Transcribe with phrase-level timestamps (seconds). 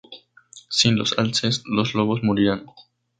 [0.67, 2.65] Sin los alces, los lobos morirían.